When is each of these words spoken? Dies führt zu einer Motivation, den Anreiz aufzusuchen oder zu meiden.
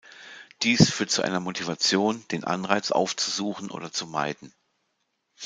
Dies 0.63 0.89
führt 0.89 1.11
zu 1.11 1.21
einer 1.21 1.39
Motivation, 1.39 2.25
den 2.31 2.43
Anreiz 2.43 2.89
aufzusuchen 2.89 3.69
oder 3.69 3.91
zu 3.91 4.07
meiden. 4.07 4.51